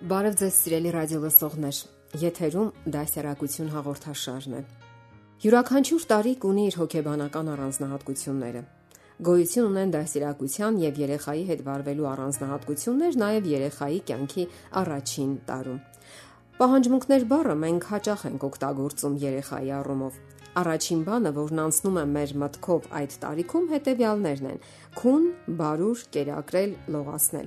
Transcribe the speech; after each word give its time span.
Բարև 0.00 0.36
ձեզ 0.40 0.54
սիրելի 0.56 0.90
ռադիո 0.94 1.18
լսողներ։ 1.20 1.78
Եթերում 2.22 2.68
դասերակցություն 2.94 3.66
հաղորդաշարն 3.74 4.54
է։ 4.56 4.60
Յուրաքանչյուր 5.44 6.06
տարիք 6.12 6.46
ունի 6.48 6.64
իր 6.70 6.78
հոգեբանական 6.80 7.50
առանձնահատկությունները։ 7.54 8.62
Գոյություն 9.28 9.68
ունեն 9.68 9.92
դասերակցության 9.96 10.78
եւ 10.80 11.00
երեխայի 11.04 11.44
հետ 11.50 11.64
վարվելու 11.68 12.08
առանձնահատկություններ 12.16 13.20
նաեւ 13.20 13.50
երեխայի 13.52 14.00
կյանքի 14.08 14.48
առաջին 14.80 15.34
տարում։ 15.52 15.78
Պահանջմունքներ 16.60 17.28
բառը 17.36 17.58
մենք 17.60 17.90
հաճախ 17.92 18.24
ենք 18.30 18.48
օգտագործում 18.48 19.20
երեխայի 19.20 19.70
առումով։ 19.84 20.16
Առաջին 20.58 21.02
բանը, 21.06 21.30
որն 21.36 21.58
անցնում 21.62 21.98
է 22.00 22.02
մեր 22.10 22.30
մտքով 22.42 22.86
այդ 22.98 23.12
տարիքում, 23.22 23.66
հետեւյալներն 23.70 24.48
են՝ 24.50 24.56
քուն, 24.98 25.26
բարուր, 25.60 26.02
կերակրել, 26.16 26.72
լողացնել։ 26.94 27.46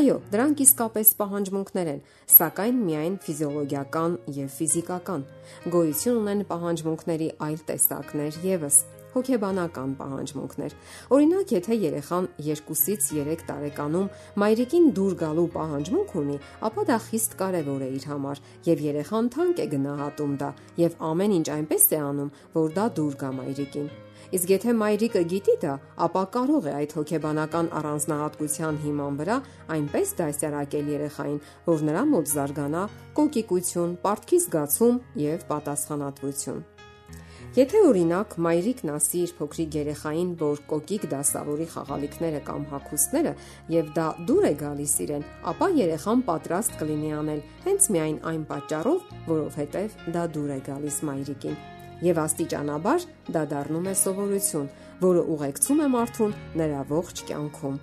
Այո, 0.00 0.16
դրանք 0.34 0.62
իսկապես 0.66 1.12
պահանջմունքներ 1.20 1.90
են, 1.94 2.00
սակայն 2.34 2.80
միայն 2.90 3.18
ֆիզիոլոգիական 3.22 4.16
եւ 4.40 4.54
ֆիզիկական։ 4.58 5.28
Գոյություն 5.76 6.18
ունեն 6.24 6.46
պահանջմունքների 6.50 7.30
այլ 7.46 7.62
տեսակներ 7.70 8.42
եւս 8.50 8.82
հոգեբանական 9.14 9.94
պահանջմունքներ։ 10.00 10.76
Օրինակ, 11.16 11.54
եթե 11.56 11.78
երեխան 11.84 12.28
2-ից 12.50 13.08
3 13.14 13.46
տարեկանում 13.50 14.10
մայրիկին 14.42 14.90
դուր 14.98 15.16
գալու 15.24 15.48
պահանջմունք 15.56 16.14
ունի, 16.24 16.36
ապա 16.70 16.86
դա 16.90 17.00
խիստ 17.06 17.40
կարևոր 17.40 17.86
է 17.86 17.90
իր 18.00 18.06
համար, 18.10 18.44
եւ 18.70 18.84
երեխան 18.90 19.32
թանկ 19.34 19.64
է 19.64 19.66
գնահատում 19.74 20.36
դա 20.44 20.52
եւ 20.84 21.02
ամեն 21.10 21.34
ինչ 21.40 21.48
այնպես 21.56 21.90
է 21.90 22.04
անում, 22.10 22.30
որ 22.60 22.78
դա 22.78 22.86
դուր 23.00 23.18
գա 23.24 23.34
մայրիկին։ 23.40 23.90
Իսկ 24.30 24.50
եթե 24.52 24.72
մայրիկը 24.78 25.20
գիտի 25.30 25.54
դա, 25.64 25.72
ապա 26.06 26.22
կարող 26.36 26.66
է 26.70 26.74
այդ 26.80 26.92
հոգեբանական 26.98 27.70
առանձնահատկության 27.80 28.76
հիման 28.84 29.16
վրա 29.20 29.38
այնպես 29.76 30.12
դասյարակել 30.20 30.92
երեխային, 30.94 31.40
որ 31.66 31.84
նրա 31.88 32.04
մոտ 32.12 32.30
զարգանա 32.34 32.84
կոկիկություն, 33.18 33.96
պարտքի 34.04 34.38
զգացում 34.46 35.00
եւ 35.24 35.46
պատասխանատվություն։ 35.50 36.62
Եթե 37.56 37.80
օրինակ 37.82 38.34
մայրիկն 38.46 38.90
ասի 38.94 39.20
իր 39.26 39.30
փոքրիկ 39.40 39.76
երեխային, 39.80 40.28
որ 40.38 40.60
կոկիկ 40.70 41.06
դասավորի 41.10 41.66
խաղալիքները 41.72 42.42
կամ 42.46 42.66
հագուստները 42.70 43.32
եւ 43.74 43.90
դա 43.96 44.06
դուր 44.28 44.46
է 44.46 44.52
գալիս 44.60 44.94
իրեն, 45.06 45.26
ապա 45.50 45.68
երեխան 45.80 46.22
պատրաստ 46.30 46.78
կլինի 46.84 47.10
անել 47.18 47.42
հենց 47.66 47.90
միայն 47.96 48.22
այն 48.30 48.46
պատճառով, 48.54 49.10
որովհետեւ 49.34 50.00
դա 50.14 50.24
դուր 50.38 50.54
է 50.54 50.58
գալիս 50.70 51.02
մայրիկին 51.10 51.60
եւ 52.00 52.20
աստիճանաբար 52.22 53.06
դա 53.34 53.42
դառնում 53.50 53.88
է 53.90 53.94
սովորություն, 54.00 54.68
որը 55.00 55.24
ուղեկցում 55.34 55.80
է 55.84 55.88
մարդուն 55.94 56.36
նրա 56.60 56.84
ողջ 56.90 57.24
կյանքում։ 57.30 57.80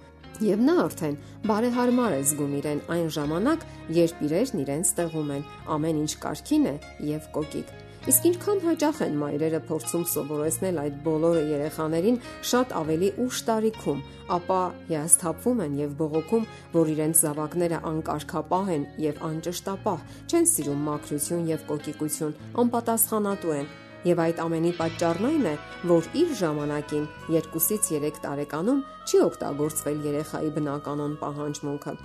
Եվ 0.48 0.64
նա 0.67 0.75
արդեն 0.83 1.16
բարեհարմար 1.50 2.16
է 2.17 2.22
զգում 2.30 2.55
իրեն 2.61 2.81
այն 2.94 3.08
ժամանակ, 3.17 3.66
երբ 3.98 4.23
իրերն 4.28 4.64
իրեն 4.64 4.88
ստեղում 4.88 5.32
են, 5.37 5.45
ամեն 5.77 6.02
ինչ 6.04 6.11
կարքին 6.23 6.67
է 6.71 6.76
եւ 7.10 7.30
կոկիկ։ 7.37 7.71
Իսկ 8.08 8.26
ինչքան 8.28 8.62
հաճախ 8.64 9.00
են 9.04 9.16
մայրերը 9.20 9.60
փորձում 9.68 10.04
սովորեցնել 10.08 10.78
այդ 10.80 11.00
բոլորը 11.08 11.42
երեխաներին 11.50 12.20
շատ 12.52 12.70
ավելի 12.80 13.10
ուշ 13.23 13.42
տարիքում, 13.50 14.00
ապա 14.38 14.60
հիասթափվում 14.92 15.60
են 15.66 15.76
եւ 15.82 15.98
բողոքում, 16.00 16.46
որ 16.78 16.92
իրենց 16.94 17.23
զավակները 17.26 17.82
անկարգապահ 17.92 18.72
են 18.78 18.88
եւ 19.08 19.20
անճշտապահ, 19.28 20.08
չեն 20.32 20.50
սիրում 20.54 20.88
մաքրություն 20.88 21.52
եւ 21.52 21.67
կոկիկություն, 21.73 22.38
անպատասխանատու 22.64 23.56
են 23.58 23.70
Եվ 24.08 24.20
այդ 24.23 24.38
ամենի 24.40 24.72
պատճառն 24.78 25.26
այն 25.28 25.48
է, 25.50 25.54
որ 25.90 26.06
իր 26.22 26.30
ժամանակին 26.40 27.08
2-ից 27.28 27.90
3 27.98 28.20
տարեկանում 28.23 28.84
չի 29.10 29.23
օգտագործվել 29.26 30.06
երեխայի 30.08 30.52
բնականon 30.58 31.17
պահանջմունքը։ 31.23 31.96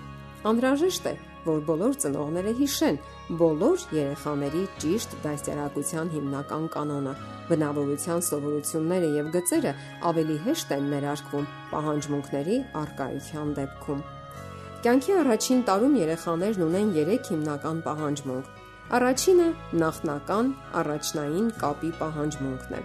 Անհրաժեշտ 0.50 1.06
է, 1.12 1.14
որ 1.46 1.60
բոլոր 1.68 1.98
ծնողները 2.04 2.54
հիշեն 2.60 2.98
բոլոր 3.42 3.84
երեխաների 3.98 4.62
ճիշտ 4.84 5.16
դաստիարակության 5.26 6.10
հիմնական 6.16 6.66
կանոնը։ 6.76 7.14
Բնավորության 7.50 8.24
սովորությունները 8.28 9.12
եւ 9.18 9.30
գծերը 9.36 9.76
ավելի 10.12 10.36
հեշտ 10.46 10.74
են 10.78 10.90
ներարկվում 10.94 11.46
պահանջմունքների 11.72 12.58
արկայության 12.82 13.54
դեպքում։ 13.60 14.02
Կյանքի 14.82 15.12
առաջին 15.22 15.62
տարում 15.68 15.94
երեխաներն 16.02 16.66
ունեն 16.66 16.96
3 16.98 17.32
հիմնական 17.32 17.86
պահանջմունք 17.86 18.58
Առաջինը 18.92 19.44
նախնական 19.80 20.48
առաջնային 20.80 21.46
կապի 21.62 21.92
պահանջմունքն 22.00 22.74
է։ 22.76 22.80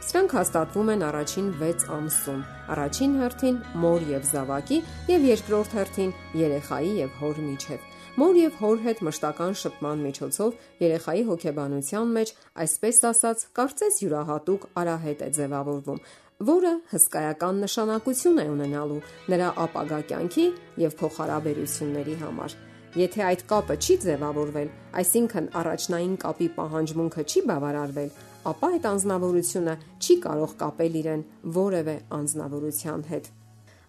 Սրանք 0.00 0.32
հաստատվում 0.32 0.90
են 0.94 1.02
առաջին 1.04 1.48
6 1.60 1.82
ամսում։ 1.92 2.38
Առաջին 2.72 3.16
հերթին 3.20 3.56
մոր 3.82 4.04
եւ 4.08 4.22
զավակի 4.30 4.78
եւ 5.10 5.26
երկրորդ 5.28 5.74
հերթին 5.76 6.14
երեխայի 6.40 6.92
եւ 7.00 7.18
հոր 7.20 7.40
միջև։ 7.48 7.84
Մոր 8.20 8.38
եւ 8.40 8.56
հոր 8.60 8.80
հետ 8.86 9.02
մշտական 9.06 9.58
շփման 9.60 10.00
միջոցով 10.06 10.56
երեխայի 10.80 11.26
հոգեբանության 11.28 12.14
մեջ, 12.16 12.32
այսպես 12.64 13.02
ասած, 13.10 13.44
կարծես 13.60 14.00
յուրահատուկ 14.00 14.66
արահետ 14.80 15.20
է 15.20 15.30
ձևավորվում, 15.36 16.02
որը 16.50 16.72
հսկայական 16.90 17.62
նշանակություն 17.66 18.40
է 18.40 18.48
ունենալու 18.56 18.98
նրա 19.36 19.52
ապագա 19.68 20.00
կյանքի 20.10 20.46
եւ 20.80 20.98
փոխհարաբերությունների 21.04 22.18
համար։ 22.24 22.58
Եթե 22.90 23.20
այդ 23.22 23.42
կապը 23.52 23.74
չի 23.78 23.94
ձևավորվել, 24.02 24.70
այսինքն 25.00 25.44
առաջնային 25.60 26.14
կապի 26.24 26.48
պահանջմունքը 26.56 27.24
չի 27.30 27.42
բավարարվել, 27.50 28.08
ապա 28.50 28.68
այդ 28.74 28.86
անznավորությունը 28.90 29.74
չի 30.00 30.16
կարող 30.24 30.52
կապել 30.62 30.98
իրեն 31.00 31.22
որևէ 31.56 31.94
անznավորության 32.18 33.04
հետ։ 33.10 33.30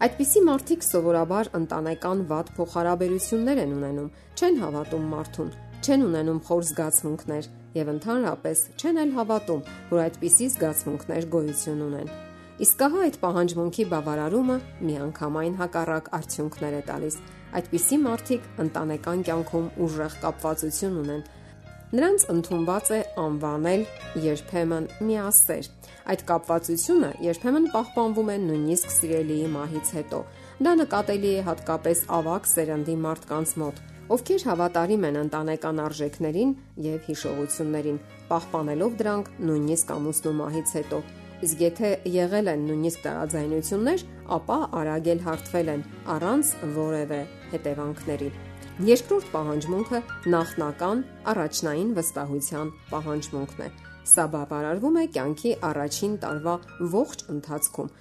Այդպիսի 0.02 0.42
մարդիկ 0.48 0.86
սովորաբար 0.88 1.50
ընտանեկան 1.62 2.24
վատ 2.32 2.48
փոխհարաբերություններ 2.58 3.62
են 3.64 3.76
ունենում, 3.78 4.10
չեն 4.38 4.56
հավատում 4.62 5.06
մարդուն, 5.12 5.52
չեն 5.82 6.06
ունենում 6.08 6.42
խոր 6.48 6.64
զգացմունքներ 6.72 7.52
եւ 7.82 7.92
ընդհանրապես 7.96 8.64
չեն 8.82 9.02
էլ 9.02 9.14
հավատում, 9.22 9.62
որ 9.92 10.02
այդպիսի 10.06 10.48
զգացմունքներ 10.56 11.30
գոյություն 11.36 11.86
ունեն։ 11.92 12.10
Իսկ 12.62 12.82
ահա 12.86 13.06
այդ 13.06 13.16
պահանջմունքի 13.22 13.86
բավարարումը 13.92 14.58
միանգամայն 14.90 15.56
հակառակ 15.62 16.10
արդյունքներ 16.18 16.76
է 16.78 16.82
տալիս 16.92 17.16
Այդպիսի 17.52 17.98
մարդիկ 18.00 18.44
ընտանեկան 18.64 19.24
կյանքում 19.28 19.66
ուժեղ 19.84 20.14
կապվածություն 20.22 20.94
ունեն։ 21.02 21.24
Նրանց 21.92 22.24
ընդունված 22.32 22.90
է 22.96 22.98
անվանել 23.20 23.82
երբեմն 24.24 24.86
միասեր։ 25.04 25.66
Այդ 26.12 26.22
կապվածությունը 26.30 27.10
երբեմն 27.26 27.66
պահպանվում 27.74 28.30
է 28.32 28.36
նույնիսկ 28.44 28.94
սիրելիի 28.96 29.50
մահից 29.56 29.92
հետո։ 29.98 30.20
Դա 30.64 30.74
նկատելի 30.82 31.32
է 31.36 31.42
հատկապես 31.50 32.04
ավակ 32.18 32.48
սերնդի 32.52 32.96
մարդկանց 33.06 33.56
մոտ, 33.64 33.82
ովքեր 34.16 34.46
հավատարիմ 34.52 35.04
են 35.10 35.20
ընտանեկան 35.26 35.82
արժեքներին 35.88 36.54
եւ 36.88 37.10
հիշողություններին, 37.12 38.00
պահպանելով 38.32 38.96
դրանք 39.04 39.34
նույնիսկ 39.52 39.92
ամուսնու 39.98 40.34
մահից 40.40 40.74
հետո 40.80 41.02
իսկ 41.42 41.62
եթե 41.66 41.90
եղել 42.14 42.52
են 42.52 42.66
նույնիսկ 42.70 43.04
տարաձայնություններ, 43.08 44.04
ապա 44.38 44.58
արագ 44.78 45.12
էլ 45.16 45.26
հարթվել 45.26 45.74
են 45.74 45.84
առանց 46.16 46.54
որևէ 46.78 47.22
հետևանքների։ 47.56 48.30
Երկրորդ 48.82 49.28
պահանջմունքը 49.30 50.00
նախնական 50.34 51.02
առաջնային 51.30 51.90
վստահության 51.98 52.70
պահանջմունքն 52.90 53.60
է։ 53.66 53.68
Սա 54.12 54.24
բավարարվում 54.36 54.98
է 55.02 55.04
կյանքի 55.18 55.52
առաջին 55.68 56.16
տարվա 56.24 56.56
ողջ 56.96 57.24
ընթացքում 57.36 57.92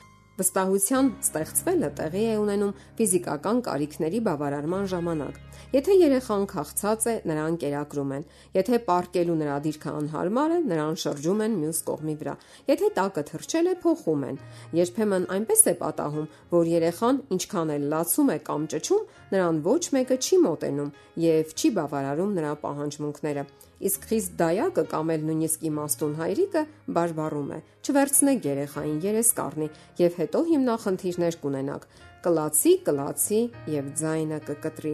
Վստահության 0.41 1.09
ստեղծվելը 1.21 1.89
տեղի 1.99 2.21
է 2.31 2.37
ունենում 2.41 2.77
ֆիզիկական 2.97 3.59
կարիքների 3.67 4.21
բավարարման 4.25 4.87
ժամանակ։ 4.93 5.41
Եթե 5.75 5.97
երեխան 6.01 6.47
քաղցած 6.53 7.05
է, 7.11 7.15
նրան 7.29 7.59
կերակրում 7.61 8.15
են։ 8.17 8.25
Եթե 8.57 8.79
պարկելու 8.89 9.37
նրա 9.43 9.59
դիրքը 9.67 9.93
անհարմար 10.01 10.55
է, 10.57 10.59
նրան 10.71 10.99
շրջում 11.05 11.45
են 11.45 11.59
մյուս 11.61 11.81
կողմի 11.91 12.15
վրա։ 12.25 12.35
Եթե 12.73 12.91
տակը 12.97 13.25
թրջել 13.31 13.71
է, 13.71 13.75
փոխում 13.85 14.25
են։ 14.31 14.41
Երբեմն 14.81 15.31
այնպես 15.37 15.61
է 15.61 15.75
պատահում, 15.85 16.29
որ 16.57 16.71
երեխան 16.81 17.25
ինչքան 17.37 17.75
էլ 17.77 17.89
լացում 17.93 18.31
է 18.31 18.39
կամ 18.49 18.69
ճճում, 18.75 19.09
նրան 19.37 19.65
ոչ 19.69 19.83
մեկը 20.01 20.17
չի 20.25 20.45
մոտենում 20.49 20.95
եւ 21.31 21.53
չի 21.61 21.75
բավարարում 21.81 22.39
նրա 22.41 22.55
պահանջմունքները։ 22.65 23.45
իսկ 23.81 24.07
խիստ 24.11 24.33
դայակը 24.41 24.83
կամ 24.91 25.11
էլ 25.15 25.23
նույնիսկ 25.29 25.63
իմաստուն 25.71 26.17
հայրիկը 26.21 26.63
բարբառում 26.97 27.53
է. 27.57 27.61
«Չվերցնեք 27.81 28.49
երեխային, 28.51 28.99
երես 29.07 29.31
կառնի» 29.39 29.69
եւ 30.01 30.19
հետո 30.31 30.41
հիմնախնդիրներ 30.47 31.37
կունենաք՝ 31.43 31.85
կլացի, 32.23 32.73
կլացի 32.87 33.39
եւ 33.73 33.87
ձայնը 33.99 34.37
կկտրի։ 34.47 34.93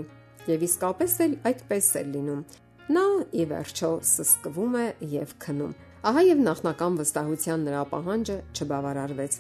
Եվ 0.49 0.63
իսկապես 0.65 1.17
էլ 1.25 1.33
այդպես 1.51 1.89
է 2.01 2.03
լինում։ 2.13 2.39
Նա 2.97 3.03
ի 3.37 3.45
վերջո 3.51 3.91
սսկվում 4.09 4.79
է 4.81 4.87
եւ 5.13 5.35
քնում։ 5.45 5.75
Ահա 6.09 6.23
եւ 6.25 6.41
նախնական 6.47 6.97
վստահության 7.03 7.67
նրա 7.69 7.83
պահանջը 7.93 8.37
չբավարարվեց։ 8.57 9.37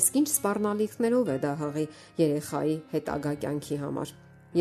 Իսկ 0.00 0.16
ինչ 0.20 0.28
սпарնալիքներով 0.32 1.28
է 1.34 1.36
դա 1.44 1.52
հղի 1.60 1.84
երեխայի 2.24 2.76
հետագա 2.94 3.32
կյանքի 3.44 3.78
համար։ 3.84 4.14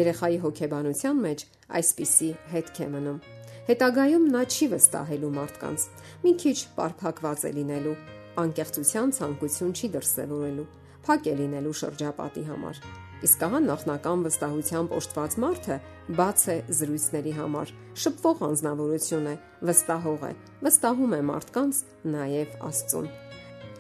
Երեխայի 0.04 0.42
հոգեբանության 0.44 1.24
մեջ 1.24 1.46
այսպիսի 1.80 2.30
հետք 2.52 2.84
է 2.84 2.90
մնում։ 2.98 3.24
Հետագայում 3.72 4.28
նա 4.36 4.44
չի 4.52 4.68
վստահելու 4.76 5.32
մարդկանց։ 5.40 5.88
Մի 6.28 6.36
քիչ 6.44 6.58
պարփակված 6.76 7.48
է 7.48 7.54
լինելու 7.62 7.96
անկեղծության 8.42 9.14
ցանկություն 9.18 9.74
չի 9.78 9.90
դրսևորելու, 9.94 10.68
փակ 11.06 11.28
է 11.30 11.34
լինելու 11.40 11.74
շրջապատի 11.84 12.44
համար։ 12.50 12.80
Իսկ 13.24 13.44
ահա 13.48 13.60
նախնական 13.64 14.24
վստահությամբ 14.28 14.96
օժտված 15.00 15.36
մարդը 15.44 15.76
բաց 16.18 16.42
է 16.54 16.56
զրույցների 16.80 17.34
համար, 17.38 17.70
շփվող 18.04 18.42
անznավորություն 18.50 19.30
է, 19.32 19.36
վստահող 19.70 20.26
է, 20.28 20.32
վստահում 20.68 21.14
է 21.14 21.22
մարդկանց, 21.30 21.80
նաև 22.16 22.58
Աստծուն։ 22.68 23.08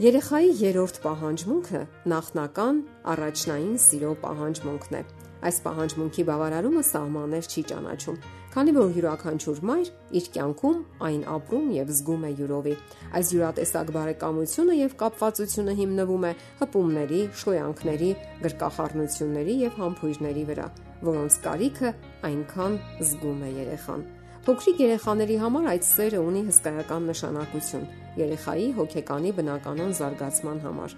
Երեխայի 0.03 0.53
երրորդ 0.63 0.95
պահանջմունքը 1.03 1.81
նախնական 2.13 2.79
առաջնային 3.13 3.75
սիրո 3.83 4.13
պահանջմունքն 4.23 4.97
է։ 4.97 5.03
Այս 5.43 5.57
պահանջմունքի 5.63 6.23
բավարարումը 6.29 6.81
սահմաններ 6.87 7.47
չի 7.51 7.61
ճանաչում, 7.71 8.17
քանի 8.53 8.73
որ 8.77 8.91
յուրաքանչյուր 8.95 9.59
մայր 9.69 9.89
իր 10.19 10.27
կյանքում 10.35 10.77
այն 11.07 11.21
ապրում 11.33 11.67
եւ 11.75 11.91
զգում 11.97 12.23
է 12.23 12.31
յուրովի։ 12.39 12.75
Այս 13.19 13.31
յուրատեսակ 13.33 13.91
բարեկամությունը 13.97 14.77
եւ 14.79 14.95
կապվածությունը 15.03 15.75
հիմնվում 15.83 16.27
է 16.29 16.33
հպումների, 16.63 17.21
շոյանքների, 17.43 18.11
գրկախառնությունների 18.47 19.55
եւ 19.63 19.79
համբույրների 19.83 20.43
վրա, 20.53 20.67
որոնց 21.11 21.39
կարիքը 21.43 21.93
այնքան 22.29 22.77
զգում 23.03 23.43
է 23.43 23.49
երեխան։ 23.63 24.05
Փոքրիկ 24.43 24.79
երեխաների 24.83 25.35
համար 25.39 25.67
այդ 25.71 25.85
սերը 25.87 26.17
ունի 26.19 26.39
հսկայական 26.49 27.05
նշանակություն 27.07 27.83
երեխայի 28.19 28.65
հոգեկանի 28.79 29.31
բնականon 29.37 29.93
զարգացման 29.99 30.59
համար։ 30.65 30.95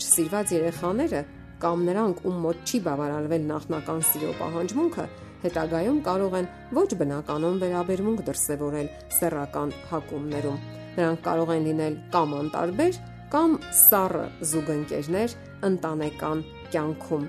Չսիրված 0.00 0.52
երեխաները 0.56 1.20
կամ 1.62 1.84
նրանք, 1.88 2.22
ում 2.28 2.42
մոտ 2.46 2.62
չի 2.66 2.80
բավարարվել 2.86 3.46
նախնական 3.50 4.02
սիրո 4.10 4.32
պահանջմունքը, 4.40 5.06
հետագայում 5.46 6.00
կարող 6.06 6.36
են 6.40 6.48
ոչ 6.76 6.88
բնականon 7.00 7.60
վերաբերմունք 7.62 8.22
դրսևորել 8.26 8.90
սեռական 9.16 9.72
հակումներում։ 9.92 10.60
Նրանք 10.96 11.24
կարող 11.26 11.52
են 11.56 11.66
լինել 11.70 11.96
կամ 12.16 12.36
անտարբեր, 12.40 13.00
կամ 13.32 13.56
սառը 13.86 14.26
զուգընկերներ 14.52 15.34
ընտանեկան 15.70 16.44
կյանքում, 16.74 17.26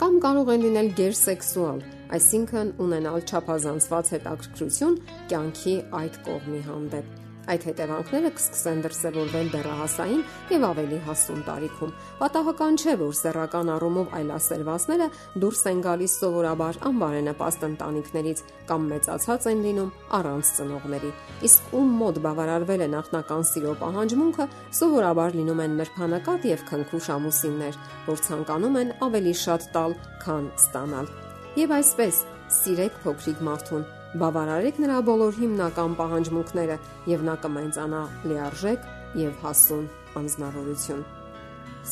կամ 0.00 0.16
կարող 0.24 0.54
են 0.54 0.64
լինել 0.68 0.88
գերսեքսուալ, 1.00 1.84
այսինքն 2.18 2.72
ունենալ 2.84 3.20
չափազանցված 3.28 4.14
հետաքրքրություն 4.18 4.96
կյանքի 5.32 5.76
այդ 6.00 6.24
կողմի 6.30 6.64
հանդեպ։ 6.70 7.23
Այդ 7.44 7.64
հետևանքները 7.68 8.28
կսկսեն 8.38 8.78
դրսևորվել 8.84 9.48
դեռահասային 9.52 10.20
եւ 10.54 10.62
ավելի 10.64 10.98
հասուն 11.04 11.40
տարիքում։ 11.44 11.90
Պատահական 12.20 12.78
չէ, 12.80 12.94
որ 13.02 13.16
սեռական 13.18 13.72
առումով 13.74 14.14
այլասերվածները 14.18 15.08
դուրս 15.44 15.60
են 15.70 15.82
գալիս 15.84 16.14
սովորաբար 16.22 16.78
անբարենպաստ 16.88 17.66
ընտանիքներից 17.68 18.42
կամ 18.70 18.86
մեծացած 18.94 19.48
են 19.52 19.60
լինում 19.66 19.90
առանց 20.18 20.52
ծնողների։ 20.56 21.10
Իսկ 21.48 21.74
ում 21.76 21.92
մոտ 22.00 22.20
բավարարվել 22.24 22.84
է 22.84 22.88
նախնական 22.94 23.44
սիրո 23.52 23.74
պահանջմունքը, 23.84 24.46
սովորաբար 24.80 25.36
լինում 25.40 25.64
են 25.64 25.76
նրբանակատ 25.84 26.48
եւ 26.48 26.64
քնքուշ 26.70 27.10
ամուսիններ, 27.18 27.82
որ 28.08 28.24
ցանկանում 28.24 28.80
են 28.84 28.94
ավելի 29.04 29.36
շատ 29.44 29.68
տալ, 29.76 29.98
քան 30.24 30.48
ստանալ։ 30.64 31.12
Եվ 31.60 31.76
այսպես, 31.76 32.24
սիրեք 32.62 32.96
փոքրիկ 33.04 33.44
մարդուն 33.44 33.84
Բավարարեք 34.14 34.76
նրա 34.78 34.96
բոլոր 35.08 35.38
հիմնական 35.40 35.94
պահանջմունքները 35.98 36.74
եւ 37.10 37.22
նա 37.26 37.32
կմենծանա 37.42 38.02
լիարժեք 38.30 38.84
եւ 39.18 39.40
հասուն 39.42 39.86
անznավորություն։ 40.20 41.00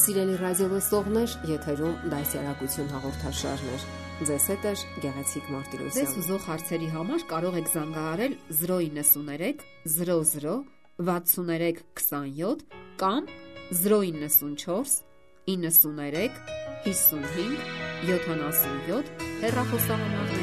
Սիրելի 0.02 0.36
ռադիոլսողներ, 0.42 1.34
եթերում 1.50 1.96
դասյարակություն 2.12 2.92
հաղորդաշարներ։ 2.92 3.86
Ձեզ 4.28 4.46
հետ 4.52 4.68
է 4.70 4.72
Գեղեցիկ 5.02 5.50
Մարտիրոսյան։ 5.52 5.98
Ձեզ 5.98 6.14
ուզող 6.22 6.46
հարցերի 6.46 6.88
համար 6.94 7.24
կարող 7.32 7.58
եք 7.58 7.68
զանգահարել 7.74 8.36
093 8.62 9.66
00 9.98 10.56
63 11.02 11.82
27 11.98 12.64
կամ 13.02 13.22
094 13.82 15.02
93 15.50 16.30
55 16.86 17.58
77 18.06 19.12
հեռախոսահամարներով։ 19.42 20.41